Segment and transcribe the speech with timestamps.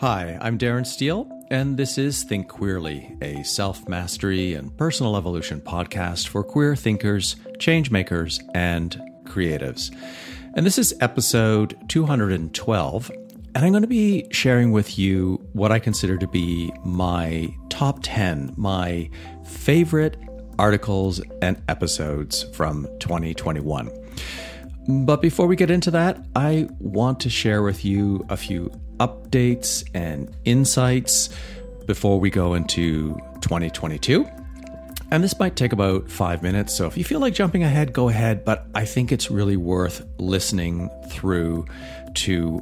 [0.00, 5.60] Hi, I'm Darren Steele, and this is Think Queerly, a self mastery and personal evolution
[5.60, 9.92] podcast for queer thinkers, change makers, and creatives.
[10.54, 15.80] And this is episode 212, and I'm going to be sharing with you what I
[15.80, 19.10] consider to be my top 10, my
[19.44, 20.16] favorite
[20.60, 23.90] articles and episodes from 2021.
[25.04, 29.88] But before we get into that, I want to share with you a few updates
[29.94, 31.30] and insights
[31.86, 34.28] before we go into 2022.
[35.10, 36.74] And this might take about five minutes.
[36.74, 38.44] So if you feel like jumping ahead, go ahead.
[38.44, 41.66] But I think it's really worth listening through
[42.14, 42.58] to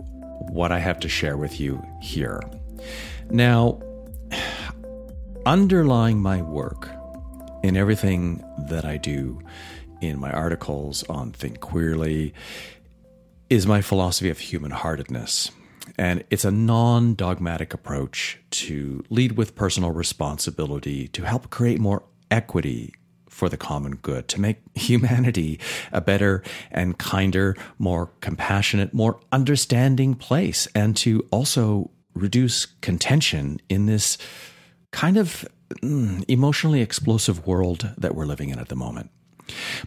[0.49, 2.41] what I have to share with you here.
[3.31, 3.81] Now,
[5.45, 6.89] underlying my work
[7.65, 9.41] in everything that I do
[10.01, 12.33] in my articles on Think Queerly
[13.51, 15.51] is my philosophy of human heartedness.
[15.97, 22.03] And it's a non dogmatic approach to lead with personal responsibility to help create more
[22.31, 22.95] equity
[23.29, 25.61] for the common good, to make humanity
[25.93, 33.87] a better and kinder, more compassionate, more understanding place, and to also reduce contention in
[33.87, 34.17] this
[34.91, 35.47] kind of
[35.83, 39.11] mm, emotionally explosive world that we're living in at the moment.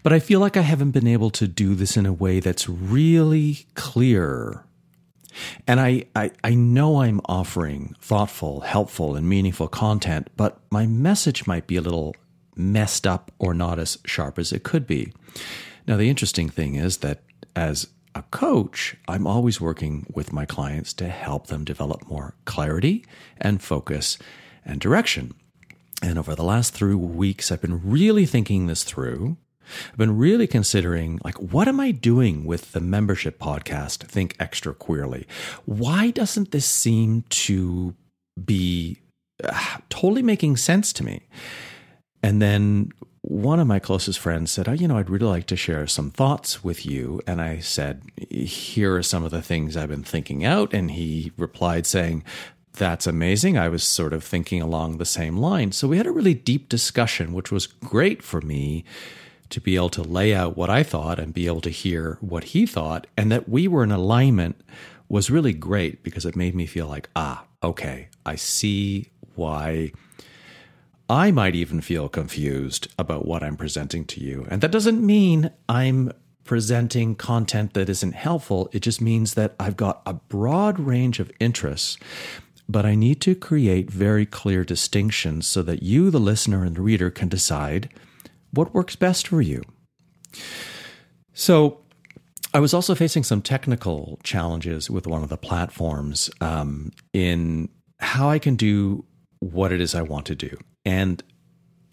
[0.03, 2.69] But I feel like I haven't been able to do this in a way that's
[2.69, 4.63] really clear
[5.67, 11.47] and I, I, I know I'm offering thoughtful, helpful, and meaningful content, but my message
[11.47, 12.16] might be a little
[12.55, 15.13] messed up or not as sharp as it could be.
[15.88, 17.23] Now, the interesting thing is that
[17.55, 23.05] as a coach, I'm always working with my clients to help them develop more clarity
[23.38, 24.17] and focus
[24.66, 25.33] and direction.
[26.02, 29.38] And over the last three weeks, I've been really thinking this through
[29.92, 34.73] I've been really considering like what am I doing with the membership podcast Think Extra
[34.73, 35.28] Queerly?
[35.66, 37.95] Why doesn't this seem to
[38.44, 39.00] be
[39.44, 41.28] uh, totally making sense to me?
[42.22, 45.56] And then one of my closest friends said, Oh, you know, I'd really like to
[45.56, 47.22] share some thoughts with you.
[47.28, 50.74] And I said, Here are some of the things I've been thinking out.
[50.74, 52.24] And he replied saying,
[52.74, 53.58] That's amazing.
[53.58, 55.72] I was sort of thinking along the same line.
[55.72, 58.84] So we had a really deep discussion, which was great for me
[59.49, 62.45] to be able to lay out what I thought and be able to hear what
[62.45, 64.61] he thought, and that we were in alignment
[65.07, 69.91] was really great because it made me feel like, ah, okay, I see why
[71.09, 74.45] I might even feel confused about what I'm presenting to you.
[74.49, 76.11] And that doesn't mean I'm
[76.43, 78.69] presenting content that isn't helpful.
[78.71, 81.97] It just means that I've got a broad range of interests,
[82.67, 86.81] but I need to create very clear distinctions so that you, the listener and the
[86.81, 87.89] reader, can decide
[88.51, 89.61] what works best for you.
[91.33, 91.79] So,
[92.53, 98.29] I was also facing some technical challenges with one of the platforms um, in how
[98.29, 99.05] I can do
[99.39, 100.57] what it is I want to do.
[100.83, 101.23] And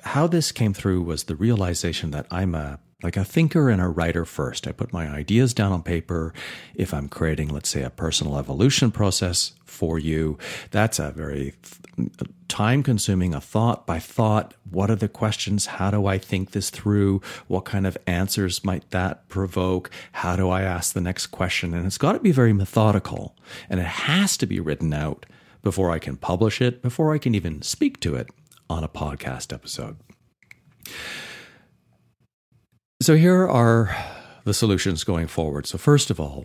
[0.03, 3.89] how this came through was the realization that I'm a like a thinker and a
[3.89, 4.67] writer first.
[4.67, 6.33] I put my ideas down on paper.
[6.75, 10.39] If I'm creating, let's say, a personal evolution process for you,
[10.71, 11.55] that's a very
[12.49, 14.55] time consuming, a thought by thought.
[14.71, 15.67] What are the questions?
[15.67, 17.21] How do I think this through?
[17.49, 19.91] What kind of answers might that provoke?
[20.13, 21.75] How do I ask the next question?
[21.75, 23.37] And it's got to be very methodical
[23.69, 25.27] and it has to be written out
[25.63, 28.31] before I can publish it, before I can even speak to it
[28.71, 29.97] on a podcast episode.
[33.07, 33.97] So here are
[34.43, 35.69] the solutions going forward.
[35.69, 36.45] So, first of all,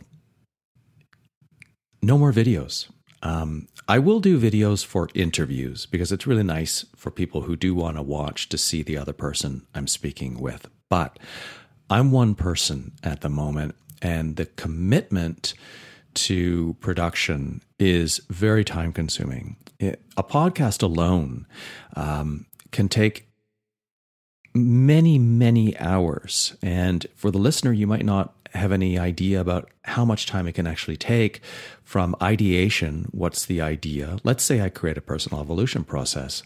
[2.03, 2.87] no more videos.
[3.23, 7.73] Um, I will do videos for interviews because it's really nice for people who do
[7.73, 10.67] want to watch to see the other person I'm speaking with.
[10.87, 11.17] But
[11.89, 15.55] I'm one person at the moment, and the commitment
[16.13, 19.57] to production is very time consuming.
[19.79, 21.47] a podcast alone
[21.95, 23.30] um, can take
[24.53, 26.55] many, many hours.
[26.61, 30.53] And for the listener, you might not have any idea about how much time it
[30.53, 31.41] can actually take
[31.83, 33.07] from ideation.
[33.11, 34.17] What's the idea?
[34.23, 36.43] Let's say I create a personal evolution process.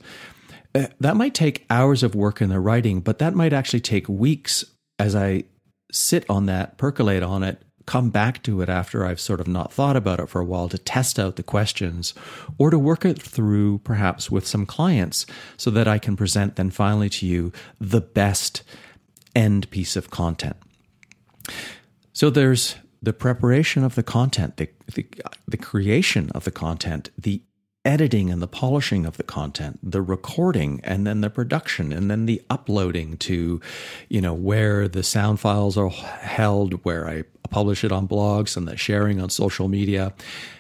[0.74, 4.08] Uh, that might take hours of work in the writing, but that might actually take
[4.08, 4.66] weeks
[5.00, 5.46] as I
[5.92, 9.72] sit on that, percolate on it, come back to it after I've sort of not
[9.72, 12.14] thought about it for a while to test out the questions
[12.58, 15.26] or to work it through perhaps with some clients
[15.58, 18.64] so that I can present then finally to you the best
[19.36, 20.56] end piece of content.
[22.14, 25.06] So there's the preparation of the content, the, the,
[25.48, 27.42] the creation of the content, the
[27.86, 32.26] editing and the polishing of the content, the recording and then the production and then
[32.26, 33.62] the uploading to,
[34.10, 38.68] you know, where the sound files are held, where I publish it on blogs and
[38.68, 40.14] the sharing on social media.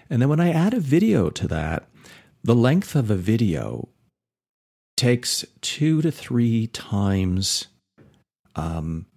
[0.09, 1.87] And then when I add a video to that,
[2.43, 3.89] the length of a video
[4.95, 7.67] takes two to three times
[8.55, 9.07] um,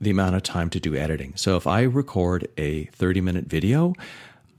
[0.00, 1.32] the amount of time to do editing.
[1.36, 3.94] So if I record a 30 minute video,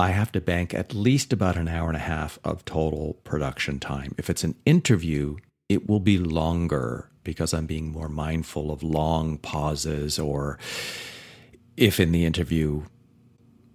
[0.03, 3.79] I have to bank at least about an hour and a half of total production
[3.79, 4.13] time.
[4.17, 5.37] If it's an interview,
[5.69, 10.59] it will be longer because I'm being more mindful of long pauses, or
[11.77, 12.83] if in the interview,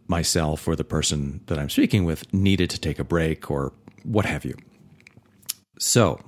[0.07, 3.73] myself or the person that I'm speaking with needed to take a break or
[4.03, 4.55] what have you.
[5.79, 6.21] So,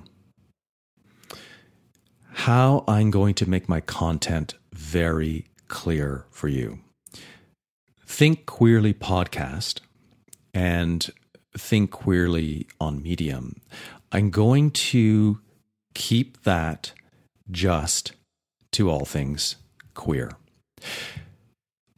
[2.47, 6.79] how I'm going to make my content very clear for you.
[8.07, 9.81] Think Queerly podcast
[10.53, 11.09] and
[11.57, 13.61] Think Queerly on Medium.
[14.11, 15.39] I'm going to
[15.93, 16.93] keep that
[17.49, 18.13] just
[18.71, 19.57] to all things
[19.93, 20.31] queer.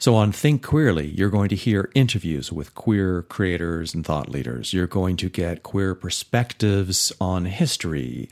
[0.04, 4.74] So, on Think Queerly, you're going to hear interviews with queer creators and thought leaders.
[4.74, 8.28] You're going to get queer perspectives on history.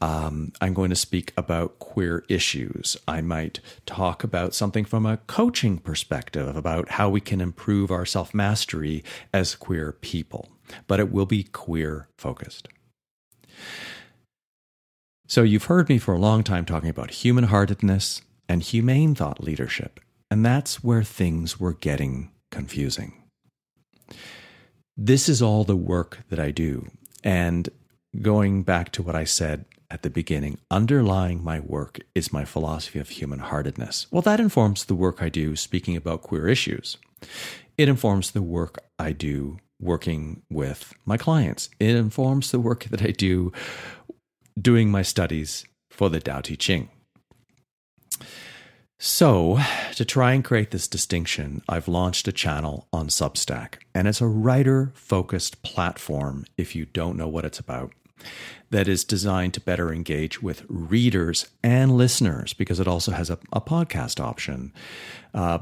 [0.00, 2.96] Um, I'm going to speak about queer issues.
[3.08, 8.06] I might talk about something from a coaching perspective about how we can improve our
[8.06, 9.02] self mastery
[9.34, 10.48] as queer people,
[10.86, 12.68] but it will be queer focused.
[15.26, 19.42] So, you've heard me for a long time talking about human heartedness and humane thought
[19.42, 19.98] leadership.
[20.30, 23.22] And that's where things were getting confusing.
[24.96, 26.88] This is all the work that I do.
[27.22, 27.68] And
[28.22, 32.98] going back to what I said at the beginning, underlying my work is my philosophy
[32.98, 34.06] of human heartedness.
[34.10, 36.96] Well, that informs the work I do speaking about queer issues.
[37.76, 41.68] It informs the work I do working with my clients.
[41.78, 43.52] It informs the work that I do
[44.58, 46.88] doing my studies for the Tao Te Ching.
[48.98, 49.58] So,
[49.96, 54.26] to try and create this distinction, I've launched a channel on Substack, and it's a
[54.26, 57.92] writer focused platform, if you don't know what it's about,
[58.70, 63.38] that is designed to better engage with readers and listeners because it also has a,
[63.52, 64.72] a podcast option
[65.34, 65.58] uh,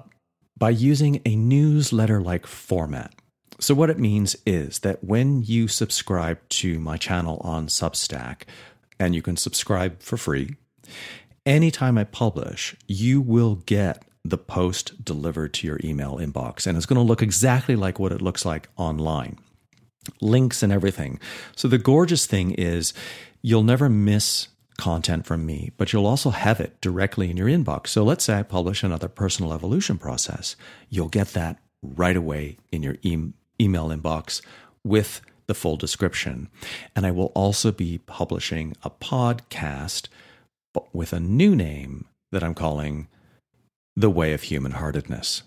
[0.56, 3.16] by using a newsletter like format.
[3.58, 8.42] So, what it means is that when you subscribe to my channel on Substack,
[9.00, 10.54] and you can subscribe for free,
[11.46, 16.66] anytime I publish, you will get the post delivered to your email inbox.
[16.66, 19.38] And it's going to look exactly like what it looks like online
[20.20, 21.18] links and everything.
[21.56, 22.92] So the gorgeous thing is
[23.42, 24.48] you'll never miss
[24.78, 27.88] content from me, but you'll also have it directly in your inbox.
[27.88, 30.56] So let's say I publish another personal evolution process,
[30.88, 34.40] you'll get that right away in your e- email inbox
[34.82, 36.48] with the full description.
[36.96, 40.08] And I will also be publishing a podcast
[40.74, 43.08] but with a new name that I'm calling
[43.96, 45.44] The Way of Human Heartedness.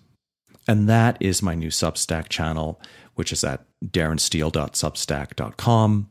[0.67, 2.81] And that is my new Substack channel,
[3.13, 6.09] which is at darrensteele.substack.com.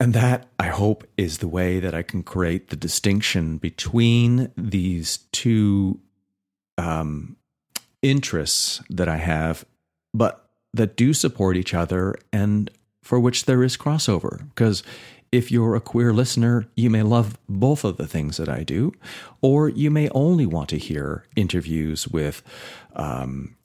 [0.00, 5.18] And that, I hope, is the way that I can create the distinction between these
[5.32, 5.98] two
[6.76, 7.36] um,
[8.00, 9.64] interests that I have,
[10.14, 12.70] but that do support each other and
[13.02, 14.48] for which there is crossover.
[14.50, 14.84] Because
[15.30, 18.92] if you're a queer listener, you may love both of the things that I do,
[19.42, 22.42] or you may only want to hear interviews with
[22.94, 23.56] um,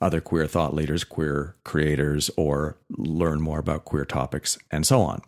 [0.00, 5.20] other queer thought leaders, queer creators, or learn more about queer topics, and so on.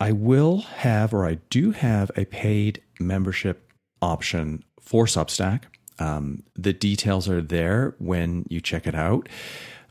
[0.00, 3.70] I will have, or I do have, a paid membership
[4.00, 5.64] option for Substack.
[5.98, 9.28] Um, the details are there when you check it out.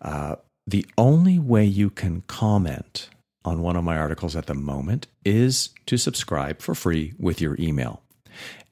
[0.01, 0.35] Uh,
[0.67, 3.09] the only way you can comment
[3.43, 7.55] on one of my articles at the moment is to subscribe for free with your
[7.59, 8.03] email.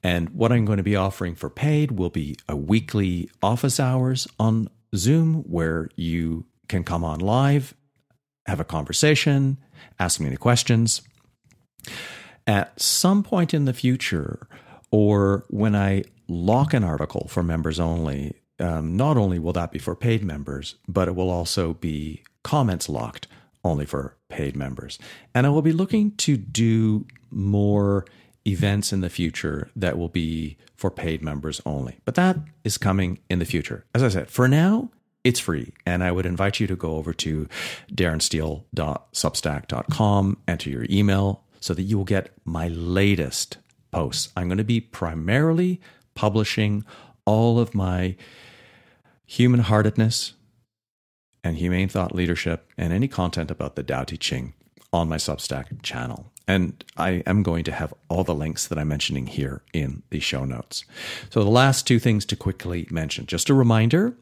[0.02, 4.26] And what I'm going to be offering for paid will be a weekly office hours
[4.38, 7.74] on Zoom where you can come on live,
[8.46, 9.58] have a conversation,
[9.98, 11.02] ask me any questions.
[12.46, 14.48] At some point in the future,
[14.90, 19.78] or when I lock an article for members only, um, not only will that be
[19.78, 23.26] for paid members, but it will also be comments locked
[23.64, 24.98] only for paid members.
[25.34, 28.04] And I will be looking to do more
[28.46, 31.98] events in the future that will be for paid members only.
[32.04, 33.84] But that is coming in the future.
[33.94, 34.90] As I said, for now,
[35.24, 35.74] it's free.
[35.84, 37.46] And I would invite you to go over to
[37.92, 43.58] darrensteele.substack.com, enter your email so that you will get my latest
[43.90, 44.32] posts.
[44.36, 45.80] I'm going to be primarily
[46.14, 46.84] publishing
[47.26, 48.16] all of my
[49.26, 50.32] human heartedness,
[51.42, 54.54] and humane thought leadership and any content about the Tao Te Ching
[54.92, 56.32] on my Substack channel.
[56.48, 60.18] And I am going to have all the links that I'm mentioning here in the
[60.18, 60.84] show notes.
[61.30, 64.16] So, the last two things to quickly mention just a reminder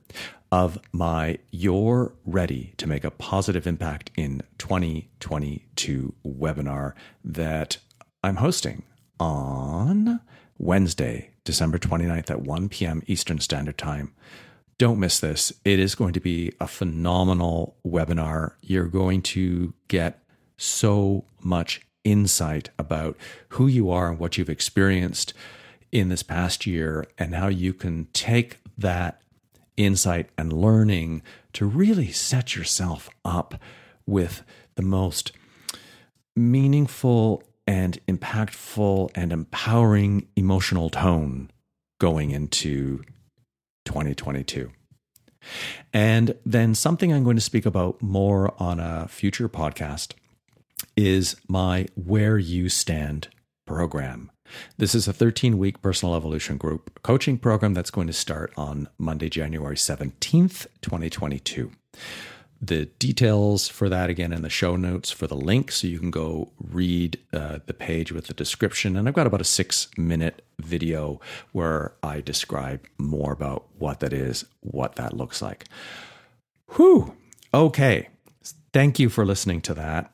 [0.53, 6.93] of my You're Ready to Make a Positive Impact in 2022 webinar
[7.25, 7.79] that
[8.23, 8.83] I'm hosting
[9.19, 10.21] on
[10.59, 13.03] Wednesday, December 29th at 1 p.m.
[13.07, 14.13] Eastern Standard Time.
[14.79, 15.53] Don't miss this.
[15.65, 18.53] It is going to be a phenomenal webinar.
[18.63, 20.23] You're going to get
[20.57, 23.17] so much insight about
[23.51, 25.35] who you are and what you've experienced
[25.91, 29.21] in this past year and how you can take that
[29.77, 31.23] insight and learning
[31.55, 33.61] to really set yourself up
[34.07, 34.43] with
[34.77, 35.33] the most
[36.37, 41.51] meaningful and impactful and empowering emotional tone
[41.99, 43.03] going into
[43.89, 44.71] 2022.
[45.93, 50.13] And then something I'm going to speak about more on a future podcast
[50.97, 53.29] is my Where You Stand
[53.67, 54.31] program.
[54.77, 58.89] This is a 13 week personal evolution group coaching program that's going to start on
[58.99, 61.71] Monday, January 17th, 2022.
[62.61, 66.11] The details for that again in the show notes for the link, so you can
[66.11, 68.97] go read uh, the page with the description.
[68.97, 71.21] And I've got about a six minute video
[71.53, 75.67] where I describe more about what that is, what that looks like.
[76.77, 77.15] Whew.
[77.55, 78.09] Okay.
[78.73, 80.13] Thank you for listening to that.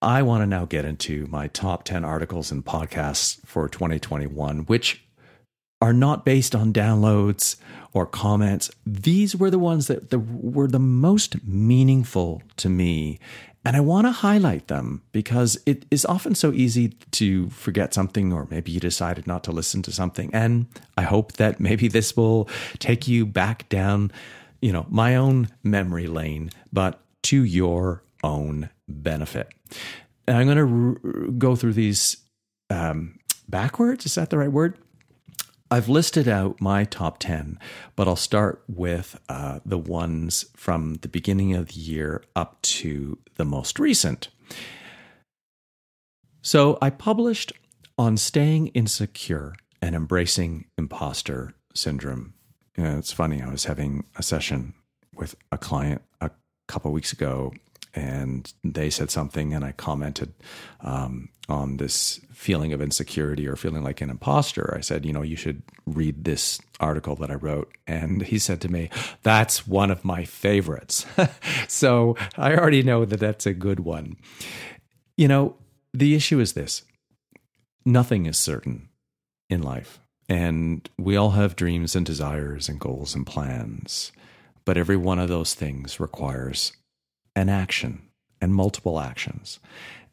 [0.00, 5.04] I want to now get into my top 10 articles and podcasts for 2021, which
[5.84, 7.56] are not based on downloads
[7.92, 8.70] or comments.
[8.86, 13.20] These were the ones that the, were the most meaningful to me.
[13.66, 18.32] And I want to highlight them because it is often so easy to forget something,
[18.32, 20.30] or maybe you decided not to listen to something.
[20.32, 22.48] And I hope that maybe this will
[22.78, 24.10] take you back down,
[24.62, 29.52] you know, my own memory lane, but to your own benefit.
[30.26, 32.16] And I'm going to r- go through these
[32.70, 33.18] um,
[33.50, 34.06] backwards.
[34.06, 34.78] Is that the right word?
[35.74, 37.58] I've listed out my top 10,
[37.96, 43.18] but I'll start with uh, the ones from the beginning of the year up to
[43.34, 44.28] the most recent.
[46.42, 47.52] So I published
[47.98, 52.34] on staying insecure and embracing imposter syndrome.
[52.76, 54.74] You know, it's funny, I was having a session
[55.12, 56.30] with a client a
[56.68, 57.52] couple weeks ago
[57.94, 60.32] and they said something, and I commented
[60.80, 64.74] um, on this feeling of insecurity or feeling like an imposter.
[64.76, 67.72] I said, you know, you should read this article that I wrote.
[67.86, 68.90] And he said to me,
[69.22, 71.06] that's one of my favorites.
[71.68, 74.16] so I already know that that's a good one.
[75.16, 75.56] You know,
[75.92, 76.82] the issue is this
[77.84, 78.88] nothing is certain
[79.48, 80.00] in life.
[80.28, 84.10] And we all have dreams and desires and goals and plans.
[84.64, 86.72] But every one of those things requires
[87.36, 88.02] an action
[88.40, 89.60] and multiple actions.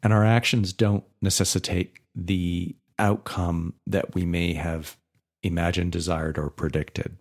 [0.02, 4.96] And our actions don't necessitate the outcome that we may have
[5.42, 7.16] imagined, desired, or predicted.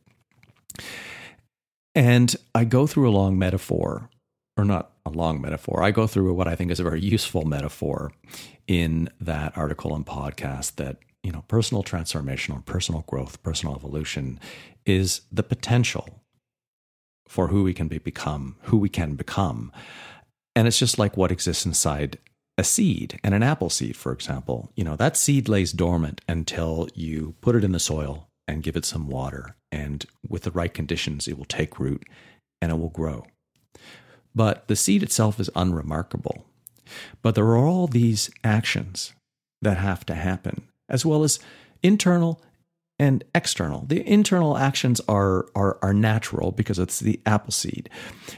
[1.94, 4.10] And I go through a long metaphor,
[4.58, 7.46] or not a long metaphor, I go through what I think is a very useful
[7.46, 8.12] metaphor
[8.68, 14.40] in that article and podcast that, you know, personal transformation or personal growth, personal evolution
[14.86, 16.21] is the potential
[17.32, 19.72] for who we can be become, who we can become.
[20.54, 22.18] And it's just like what exists inside
[22.58, 24.70] a seed and an apple seed, for example.
[24.76, 28.76] You know, that seed lays dormant until you put it in the soil and give
[28.76, 29.56] it some water.
[29.72, 32.04] And with the right conditions, it will take root
[32.62, 33.26] and it will grow.
[34.36, 36.46] But the seed itself is unremarkable.
[37.22, 39.14] But there are all these actions
[39.62, 41.40] that have to happen, as well as
[41.82, 42.42] internal
[43.02, 43.84] and external.
[43.88, 47.90] The internal actions are, are, are natural because it's the apple seed.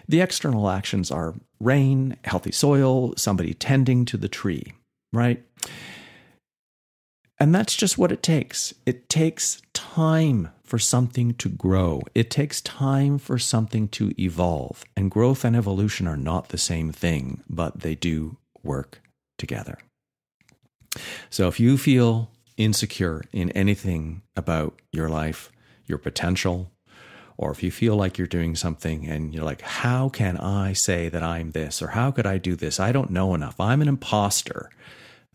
[0.08, 4.72] The external actions are rain, healthy soil, somebody tending to the tree,
[5.12, 5.44] right?
[7.42, 8.74] And that's just what it takes.
[8.86, 12.02] It takes time for something to grow.
[12.16, 14.86] It takes time for something to evolve.
[14.96, 19.02] And growth and evolution are not the same thing, but they do work
[19.38, 19.78] together.
[21.30, 25.52] So if you feel insecure in anything about your life,
[25.86, 26.72] your potential,
[27.38, 31.10] or if you feel like you're doing something and you're like, how can I say
[31.10, 31.82] that I'm this?
[31.82, 32.80] Or how could I do this?
[32.80, 33.60] I don't know enough.
[33.60, 34.70] I'm an imposter.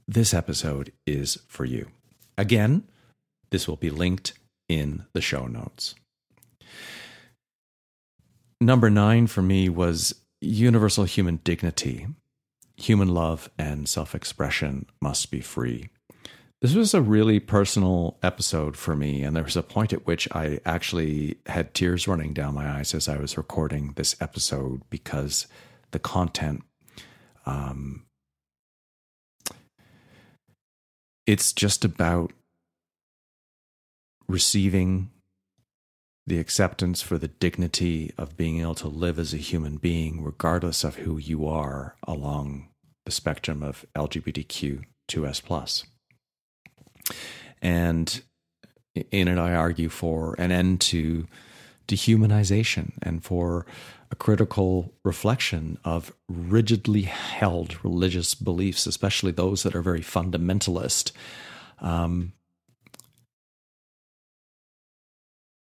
[0.07, 1.89] This episode is for you.
[2.37, 2.85] Again,
[3.51, 4.33] this will be linked
[4.69, 5.95] in the show notes.
[8.61, 12.07] Number nine for me was universal human dignity.
[12.77, 15.91] Human love and self expression must be free.
[16.61, 20.27] This was a really personal episode for me, and there was a point at which
[20.33, 25.47] I actually had tears running down my eyes as I was recording this episode because
[25.93, 26.65] the content,
[27.47, 28.07] um,
[31.29, 32.33] it's just about
[34.27, 35.13] receiving
[36.27, 40.83] the acceptance for the dignity of being able to live as a human being, regardless
[40.83, 42.69] of who you are along
[43.07, 45.85] the spectrum of LGBTQ2S.
[47.61, 48.23] And
[49.11, 51.27] in it, I argue for an end to
[51.87, 53.67] dehumanization and for
[54.11, 61.13] a critical reflection of rigidly held religious beliefs, especially those that are very fundamentalist.
[61.81, 62.33] Um,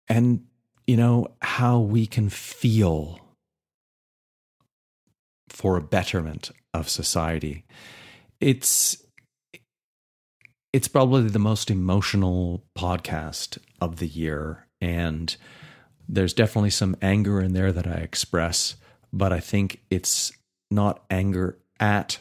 [0.08, 0.46] and,
[0.88, 3.20] you know, how we can feel
[5.48, 7.66] for a betterment of society.
[8.40, 8.98] It's
[10.72, 15.36] it's probably the most emotional podcast of the year and
[16.08, 18.76] there's definitely some anger in there that I express,
[19.14, 20.32] but I think it's
[20.72, 22.18] not anger at,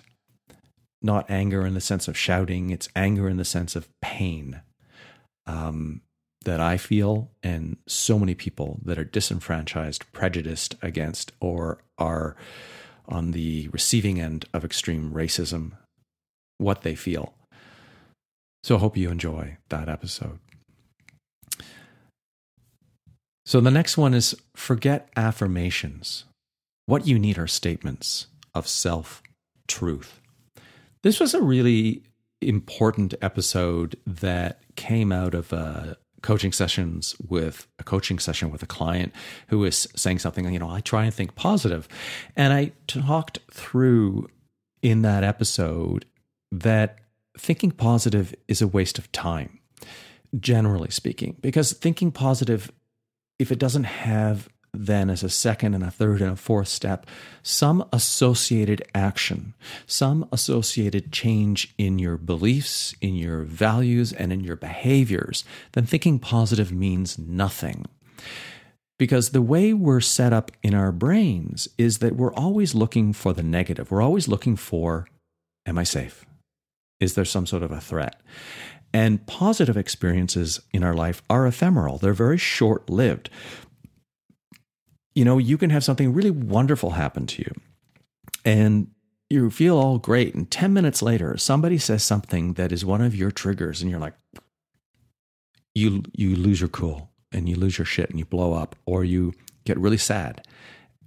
[1.00, 4.60] not anger in the sense of shouting, it's anger in the sense of pain
[5.46, 6.02] um,
[6.44, 12.36] that I feel, and so many people that are disenfranchised, prejudiced against, or are
[13.08, 15.72] on the receiving end of extreme racism,
[16.58, 17.34] what they feel.
[18.68, 20.40] So I hope you enjoy that episode.
[23.46, 26.24] So the next one is forget affirmations.
[26.84, 29.22] What you need are statements of self
[29.68, 30.20] truth.
[31.02, 32.02] This was a really
[32.42, 38.66] important episode that came out of uh, coaching sessions with a coaching session with a
[38.66, 39.14] client
[39.46, 41.30] who was saying something, you know, I try and think.
[42.36, 44.28] And I talked through
[44.82, 46.04] in that episode
[46.52, 46.98] that
[47.38, 49.60] thinking positive is a waste of time,
[50.38, 52.70] generally speaking, because thinking positive
[53.38, 57.06] if it doesn't have then as a second and a third and a fourth step
[57.42, 59.54] some associated action,
[59.86, 66.18] some associated change in your beliefs, in your values, and in your behaviors, then thinking
[66.18, 67.86] positive means nothing.
[68.98, 73.32] Because the way we're set up in our brains is that we're always looking for
[73.32, 73.90] the negative.
[73.90, 75.08] We're always looking for,
[75.64, 76.26] am I safe?
[77.00, 78.20] Is there some sort of a threat?
[78.92, 83.30] And positive experiences in our life are ephemeral, they're very short lived.
[85.14, 87.52] You know, you can have something really wonderful happen to you,
[88.44, 88.88] and
[89.28, 90.34] you feel all great.
[90.34, 94.00] And 10 minutes later, somebody says something that is one of your triggers, and you're
[94.00, 94.14] like,
[95.74, 99.04] you, you lose your cool and you lose your shit and you blow up, or
[99.04, 99.34] you
[99.64, 100.46] get really sad,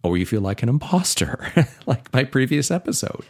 [0.03, 1.51] or you feel like an imposter,
[1.87, 3.25] like my previous episode.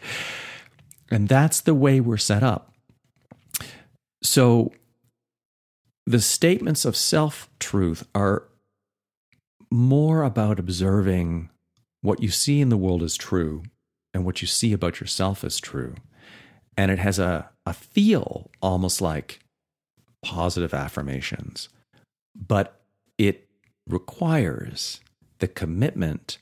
[1.12, 2.72] And that's the way we're set up.
[4.22, 4.72] So
[6.06, 8.48] the statements of self truth are
[9.70, 11.50] more about observing
[12.00, 13.62] what you see in the world is true
[14.14, 15.94] and what you see about yourself is true.
[16.76, 19.40] And it has a, a feel almost like
[20.22, 21.68] positive affirmations,
[22.34, 22.80] but
[23.18, 23.48] it
[23.86, 25.00] requires
[25.38, 26.38] the commitment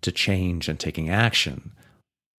[0.00, 1.72] to change and taking action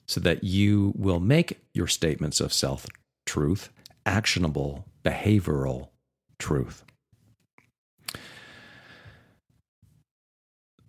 [0.09, 2.87] so that you will make your statements of self
[3.27, 3.69] truth
[4.07, 5.89] actionable behavioral
[6.39, 6.83] truth.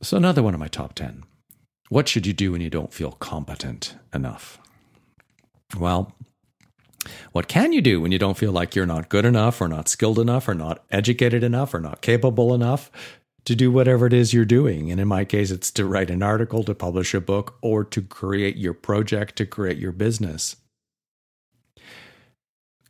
[0.01, 1.25] So, another one of my top 10.
[1.91, 4.59] What should you do when you don't feel competent enough?
[5.79, 6.17] Well,
[7.33, 9.89] what can you do when you don't feel like you're not good enough, or not
[9.89, 12.91] skilled enough, or not educated enough, or not capable enough
[13.45, 14.91] to do whatever it is you're doing?
[14.91, 18.03] And in my case, it's to write an article, to publish a book, or to
[18.03, 20.57] create your project, to create your business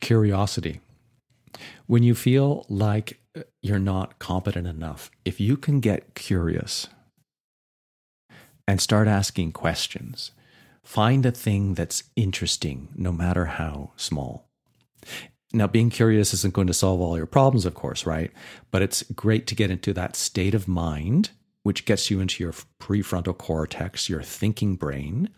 [0.01, 0.81] curiosity.
[1.87, 3.21] When you feel like
[3.63, 6.89] you're not competent enough, if you can get curious
[8.67, 10.33] and start asking questions,
[10.83, 14.50] find a thing that's interesting, no matter how small.
[15.53, 18.31] Now, being curious isn't going to solve all your problems, of course, right?
[18.71, 21.31] But it's great to get into that state of mind,
[21.65, 25.29] which gets you into your prefrontal cortex, your thinking brain.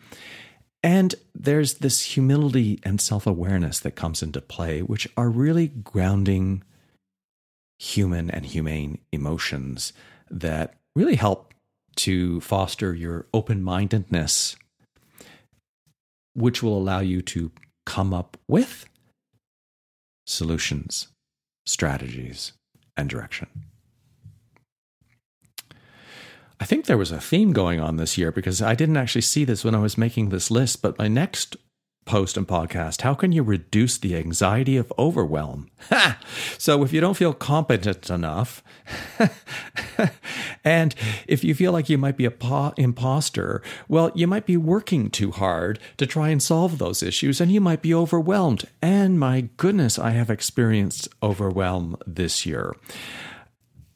[0.83, 6.63] And there's this humility and self awareness that comes into play, which are really grounding
[7.79, 9.93] human and humane emotions
[10.29, 11.53] that really help
[11.95, 14.55] to foster your open mindedness,
[16.33, 17.51] which will allow you to
[17.85, 18.85] come up with
[20.25, 21.07] solutions,
[21.65, 22.53] strategies,
[22.95, 23.47] and direction.
[26.59, 29.43] I think there was a theme going on this year because I didn't actually see
[29.43, 31.57] this when I was making this list, but my next
[32.05, 35.69] post and podcast, how can you reduce the anxiety of overwhelm?
[36.57, 38.63] So if you don't feel competent enough,
[40.63, 40.95] and
[41.27, 45.09] if you feel like you might be a po- imposter, well, you might be working
[45.09, 48.65] too hard to try and solve those issues, and you might be overwhelmed.
[48.81, 52.73] And my goodness, I have experienced overwhelm this year.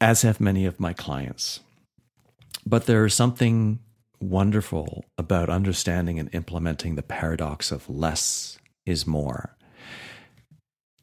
[0.00, 1.60] as have many of my clients.
[2.66, 3.80] But there is something
[4.20, 9.56] wonderful about understanding and implementing the paradox of less is more.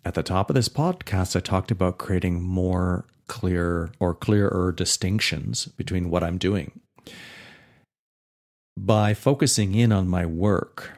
[0.03, 5.65] At the top of this podcast, I talked about creating more clear or clearer distinctions
[5.65, 6.79] between what I'm doing.
[8.77, 10.91] By focusing in on my work,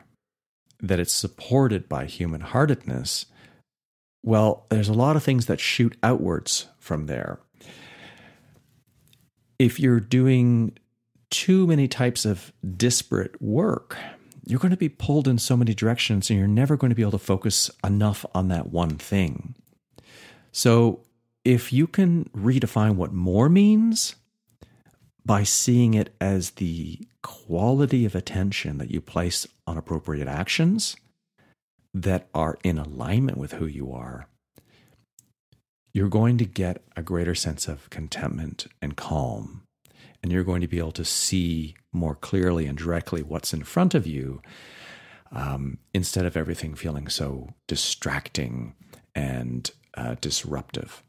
[0.81, 3.27] that it's supported by human heartedness,
[4.23, 7.39] well, there's a lot of things that shoot outwards from there.
[9.57, 10.77] If you're doing
[11.29, 13.97] too many types of disparate work,
[14.45, 17.01] you're going to be pulled in so many directions and you're never going to be
[17.01, 19.55] able to focus enough on that one thing.
[20.51, 21.01] So,
[21.43, 24.15] if you can redefine what more means
[25.25, 30.95] by seeing it as the quality of attention that you place on appropriate actions
[31.93, 34.27] that are in alignment with who you are,
[35.93, 39.63] you're going to get a greater sense of contentment and calm.
[40.21, 43.93] And you're going to be able to see more clearly and directly what's in front
[43.93, 44.41] of you
[45.31, 48.75] um, instead of everything feeling so distracting
[49.15, 51.03] and uh, disruptive.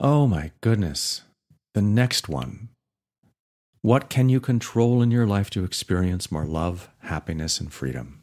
[0.00, 1.22] Oh my goodness.
[1.74, 2.68] The next one.
[3.82, 8.21] What can you control in your life to experience more love, happiness, and freedom?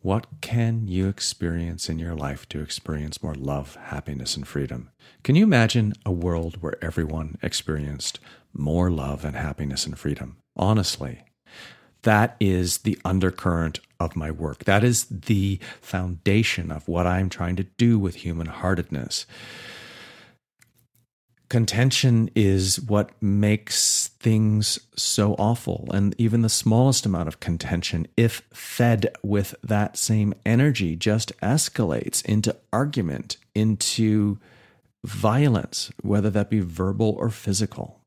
[0.00, 4.90] What can you experience in your life to experience more love, happiness, and freedom?
[5.24, 8.20] Can you imagine a world where everyone experienced
[8.52, 10.36] more love and happiness and freedom?
[10.56, 11.24] Honestly,
[12.02, 14.64] that is the undercurrent of my work.
[14.64, 19.26] That is the foundation of what I'm trying to do with human heartedness
[21.48, 25.88] contention is what makes things so awful.
[25.92, 32.24] And even the smallest amount of contention, if fed with that same energy, just escalates
[32.24, 34.38] into argument, into
[35.04, 38.00] violence, whether that be verbal or physical.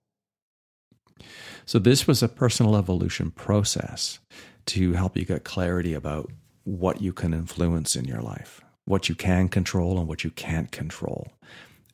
[1.65, 4.19] So, this was a personal evolution process
[4.67, 6.31] to help you get clarity about
[6.63, 10.71] what you can influence in your life, what you can control and what you can't
[10.71, 11.31] control.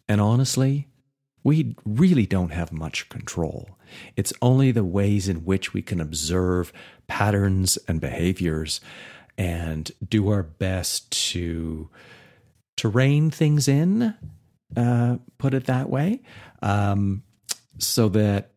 [0.09, 0.87] And honestly,
[1.47, 3.69] we really don't have much control.
[4.17, 6.73] It's only the ways in which we can observe
[7.07, 8.81] patterns and behaviors
[9.37, 11.89] and do our best to
[12.75, 14.13] to rein things in,
[14.75, 16.21] uh, put it that way,
[16.61, 17.23] um,
[17.77, 18.51] so that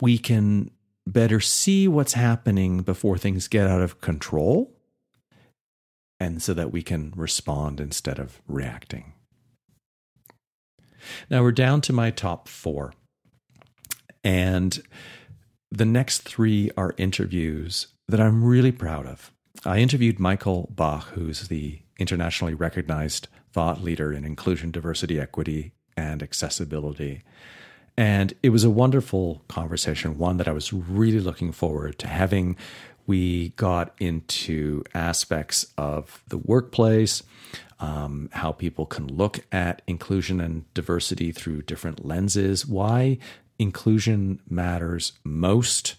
[0.00, 0.72] we can
[1.06, 4.74] better see what's happening before things get out of control,
[6.18, 9.12] and so that we can respond instead of reacting.
[11.30, 12.92] Now we're down to my top four.
[14.24, 14.82] And
[15.70, 19.32] the next three are interviews that I'm really proud of.
[19.64, 26.22] I interviewed Michael Bach, who's the internationally recognized thought leader in inclusion, diversity, equity, and
[26.22, 27.22] accessibility.
[27.96, 32.56] And it was a wonderful conversation, one that I was really looking forward to having.
[33.06, 37.22] We got into aspects of the workplace,
[37.78, 43.18] um, how people can look at inclusion and diversity through different lenses, why
[43.58, 45.96] inclusion matters most,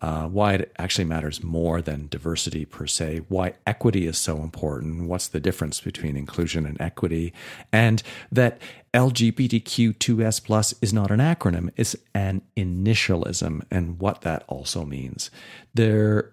[0.00, 5.08] uh, why it actually matters more than diversity per se, why equity is so important,
[5.08, 7.32] what's the difference between inclusion and equity,
[7.72, 8.60] and that
[8.94, 15.30] LGBTQ2S plus is not an acronym, it's an initialism, and what that also means.
[15.74, 16.32] There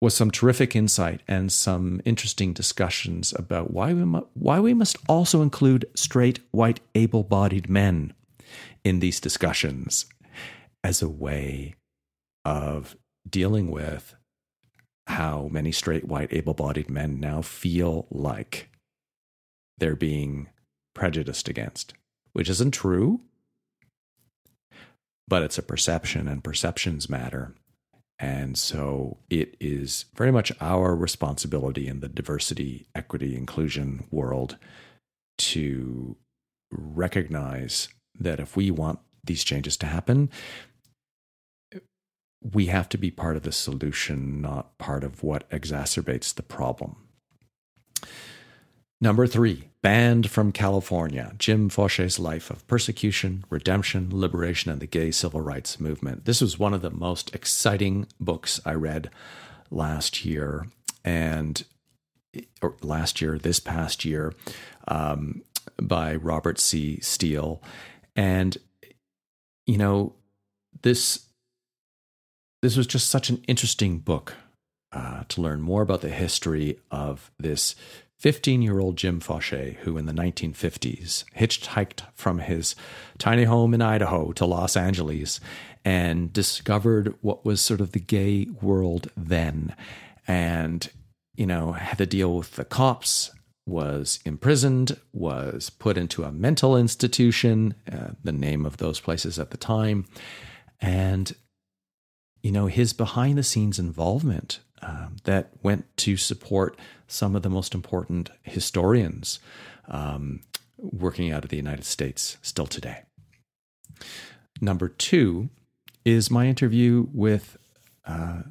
[0.00, 4.96] was some terrific insight and some interesting discussions about why we, mu- why we must
[5.08, 8.12] also include straight, white, able bodied men
[8.82, 10.06] in these discussions
[10.82, 11.74] as a way
[12.44, 12.96] of
[13.28, 14.14] dealing with
[15.06, 18.70] how many straight, white, able bodied men now feel like
[19.78, 20.48] they're being
[20.94, 21.94] prejudiced against,
[22.32, 23.20] which isn't true,
[25.26, 27.54] but it's a perception, and perceptions matter.
[28.18, 34.58] And so it is very much our responsibility in the diversity, equity, inclusion world
[35.38, 36.16] to
[36.70, 40.30] recognize that if we want these changes to happen,
[42.42, 46.96] we have to be part of the solution, not part of what exacerbates the problem.
[49.00, 55.10] Number three, Banned from California Jim Fauche's Life of Persecution, Redemption, Liberation, and the Gay
[55.10, 56.26] Civil Rights Movement.
[56.26, 59.10] This was one of the most exciting books I read
[59.70, 60.66] last year,
[61.02, 61.64] and
[62.60, 64.34] or last year, this past year,
[64.86, 65.42] um,
[65.80, 67.00] by Robert C.
[67.00, 67.62] Steele.
[68.14, 68.58] And,
[69.66, 70.14] you know,
[70.82, 71.26] this
[72.62, 74.34] this was just such an interesting book
[74.92, 77.74] uh, to learn more about the history of this
[78.18, 82.76] 15 year old Jim Fauché, who in the 1950s hitchhiked from his
[83.18, 85.40] tiny home in Idaho to Los Angeles
[85.84, 89.74] and discovered what was sort of the gay world then.
[90.28, 90.88] And,
[91.34, 93.30] you know, had to deal with the cops,
[93.66, 99.50] was imprisoned, was put into a mental institution, uh, the name of those places at
[99.50, 100.04] the time.
[100.78, 101.34] And,
[102.42, 106.76] you know, his behind the scenes involvement um, that went to support
[107.06, 109.38] some of the most important historians
[109.88, 110.40] um,
[110.78, 113.02] working out of the United States still today.
[114.60, 115.50] Number two
[116.04, 117.58] is my interview with
[118.06, 118.42] uh,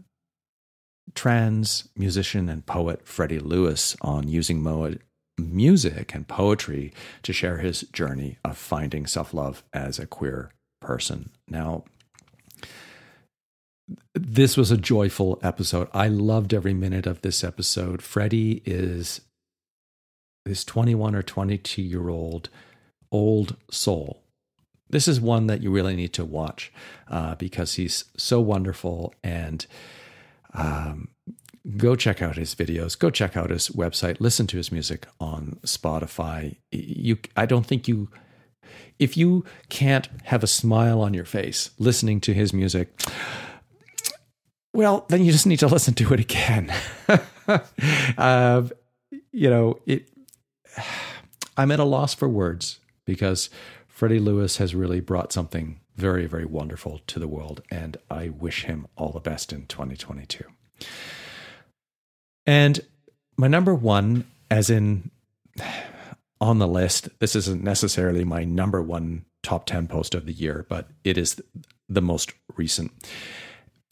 [1.15, 4.95] trans musician and poet Freddie Lewis on using mo-
[5.38, 11.32] music and poetry to share his journey of finding self love as a queer person.
[11.47, 11.86] Now,
[14.13, 15.88] this was a joyful episode.
[15.93, 18.02] I loved every minute of this episode.
[18.02, 19.21] Freddie is
[20.45, 22.49] this 21 or 22 year old
[23.12, 24.23] old soul.
[24.89, 26.71] This is one that you really need to watch
[27.08, 29.13] uh, because he's so wonderful.
[29.23, 29.65] And
[30.54, 31.10] um,
[31.78, 32.97] go check out his videos.
[32.97, 34.17] Go check out his website.
[34.19, 36.56] Listen to his music on Spotify.
[36.71, 38.10] You, I don't think you,
[38.97, 42.89] if you can't have a smile on your face listening to his music
[44.74, 46.74] well, then you just need to listen to it again.
[48.18, 48.64] uh,
[49.32, 50.10] you know, it.
[51.58, 53.50] I'm at a loss for words because
[53.88, 58.64] Freddie Lewis has really brought something very, very wonderful to the world, and I wish
[58.64, 60.46] him all the best in 2022.
[62.46, 62.80] And
[63.36, 65.12] my number one, as in
[66.40, 70.66] on the list, this isn't necessarily my number one top 10 post of the year,
[70.70, 71.42] but it is
[71.90, 72.92] the most recent.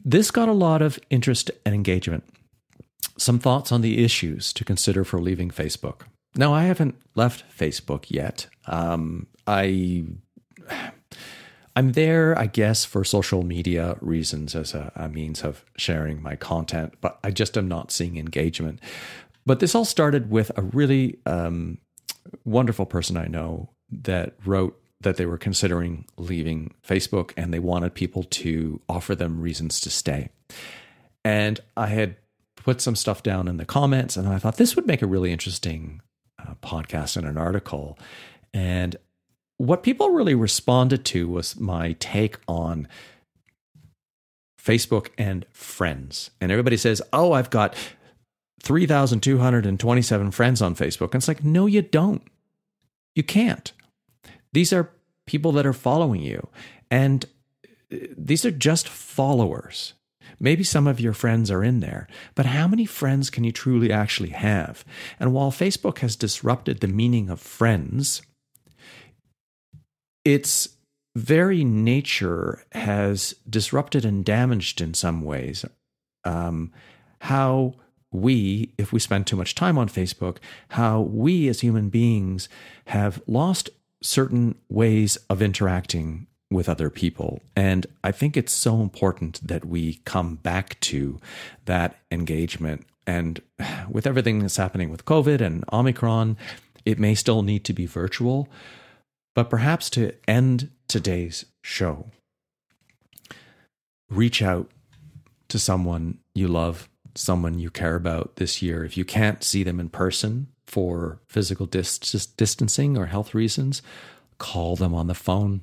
[0.04, 2.24] This got a lot of interest and engagement.
[3.18, 6.02] Some thoughts on the issues to consider for leaving Facebook.
[6.36, 8.48] Now, I haven't left Facebook yet.
[8.66, 10.06] Um, I.
[11.76, 16.36] I'm there, I guess, for social media reasons as a, a, means of sharing my
[16.36, 18.80] content, but I just am not seeing engagement.
[19.46, 21.78] But this all started with a really um,
[22.46, 27.94] wonderful person I know that wrote that they were considering leaving Facebook and they wanted
[27.94, 30.30] people to offer them reasons to stay.
[31.24, 32.16] And I had
[32.56, 35.32] put some stuff down in the comments and I thought this would make a really
[35.32, 36.02] interesting
[36.40, 37.98] uh, podcast and an article.
[38.54, 38.96] And
[39.58, 42.88] what people really responded to was my take on
[44.62, 46.32] Facebook and friends.
[46.42, 47.76] And everybody says, Oh, I've got
[48.64, 51.14] 3,227 friends on Facebook.
[51.14, 52.22] And it's like, no, you don't.
[53.16, 53.72] You can't.
[54.54, 54.92] These are
[55.26, 56.48] people that are following you.
[56.90, 57.26] And
[57.92, 59.94] uh, these are just followers.
[60.40, 63.92] Maybe some of your friends are in there, but how many friends can you truly
[63.92, 64.86] actually have?
[65.20, 68.22] And while Facebook has disrupted the meaning of friends,
[70.24, 70.70] its
[71.16, 75.66] very nature has disrupted and damaged in some ways
[76.24, 76.72] um,
[77.22, 77.74] how
[78.12, 80.38] we, if we spend too much time on Facebook,
[80.70, 82.48] how we as human beings
[82.88, 83.70] have lost
[84.02, 87.42] certain ways of interacting with other people.
[87.56, 91.20] And I think it's so important that we come back to
[91.66, 92.86] that engagement.
[93.06, 93.42] And
[93.90, 96.38] with everything that's happening with COVID and Omicron,
[96.86, 98.48] it may still need to be virtual.
[99.36, 102.12] But perhaps to end today's show,
[104.10, 104.72] reach out
[105.50, 108.84] to someone you love, someone you care about this year.
[108.84, 113.82] If you can't see them in person, for physical dis- distancing or health reasons,
[114.38, 115.62] call them on the phone.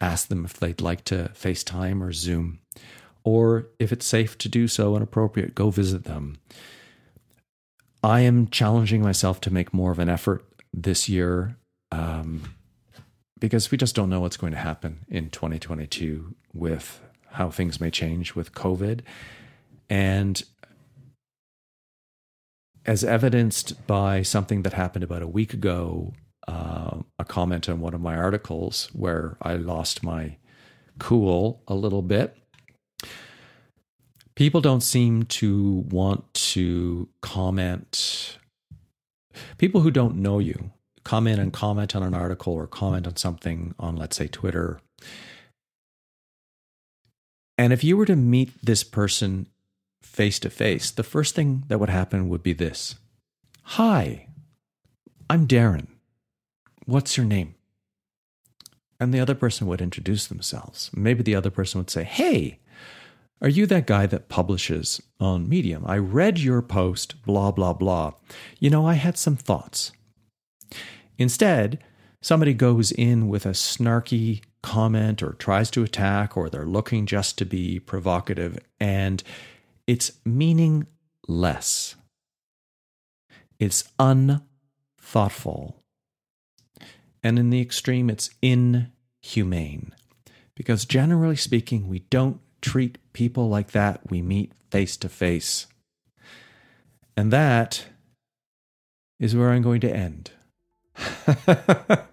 [0.00, 2.58] Ask them if they'd like to FaceTime or Zoom.
[3.24, 6.38] Or if it's safe to do so and appropriate, go visit them.
[8.02, 11.56] I am challenging myself to make more of an effort this year
[11.90, 12.54] um,
[13.38, 17.90] because we just don't know what's going to happen in 2022 with how things may
[17.90, 19.00] change with COVID.
[19.88, 20.42] And
[22.86, 26.12] as evidenced by something that happened about a week ago,
[26.46, 30.36] uh, a comment on one of my articles where I lost my
[30.98, 32.36] cool a little bit.
[34.36, 38.38] People don't seem to want to comment.
[39.58, 40.70] People who don't know you
[41.04, 44.80] come in and comment on an article or comment on something on, let's say, Twitter.
[47.58, 49.46] And if you were to meet this person
[50.16, 52.94] face to face, the first thing that would happen would be this
[53.76, 54.28] Hi,
[55.28, 55.88] I'm Darren.
[56.86, 57.54] What's your name?
[58.98, 60.90] And the other person would introduce themselves.
[60.94, 62.60] Maybe the other person would say, Hey,
[63.42, 65.84] Are you that guy that publishes on Medium?
[65.86, 68.14] I read your post, blah, blah, blah.
[68.58, 69.92] You know, I had some thoughts.
[71.18, 71.78] Instead,
[72.22, 77.36] somebody goes in with a snarky comment or tries to attack, or they're looking just
[77.38, 79.22] to be provocative, and
[79.86, 81.96] it's meaningless.
[83.58, 85.82] It's unthoughtful.
[87.22, 89.94] And in the extreme, it's inhumane.
[90.54, 95.66] Because generally speaking, we don't treat people like that we meet face to face.
[97.16, 97.86] And that
[99.18, 100.30] is where I'm going to end.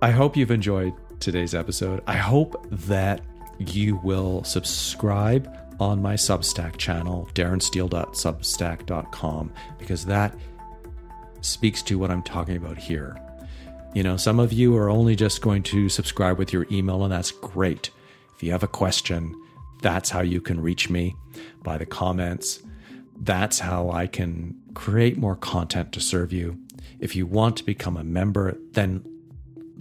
[0.00, 2.02] I hope you've enjoyed today's episode.
[2.06, 3.20] I hope that
[3.58, 10.34] you will subscribe on my Substack channel, darrensteele.substack.com, because that
[11.40, 13.20] speaks to what I'm talking about here.
[13.94, 17.12] You know, some of you are only just going to subscribe with your email, and
[17.12, 17.90] that's great.
[18.36, 19.34] If you have a question,
[19.80, 21.16] that's how you can reach me
[21.62, 22.60] by the comments.
[23.20, 26.58] That's how I can create more content to serve you.
[27.00, 29.04] If you want to become a member, then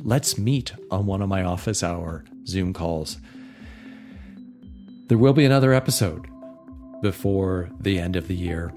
[0.03, 3.17] let's meet on one of my office hour Zoom calls.
[5.07, 6.27] There will be another episode
[7.01, 8.73] before the end of the year.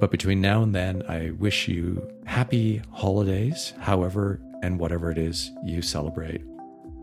[0.00, 5.52] But between now and then, I wish you happy holidays, however and whatever it is
[5.64, 6.42] you celebrate.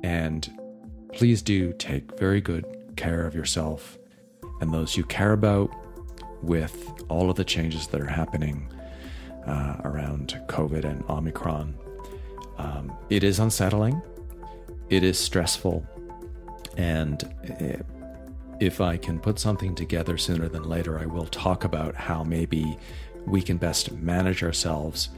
[0.03, 0.51] And
[1.13, 2.65] please do take very good
[2.97, 3.97] care of yourself
[4.60, 5.69] and those you care about
[6.43, 8.67] with all of the changes that are happening
[9.47, 11.73] uh, around COVID and Omicron.
[12.58, 14.01] Um, it is unsettling,
[14.89, 15.88] it is stressful,
[16.77, 17.23] and
[17.59, 17.77] eh,
[18.59, 22.77] if I can put something together sooner than later, I will talk about how maybe
[23.25, 25.09] we can best manage ourselves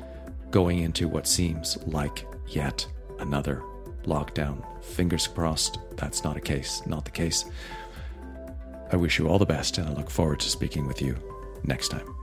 [0.50, 2.88] going into what seems like yet
[3.20, 3.62] another
[4.06, 4.64] lockdown.
[4.84, 7.46] Fingers crossed that's not a case, not the case.
[8.92, 11.18] I wish you all the best and I look forward to speaking with you
[11.64, 12.17] next time.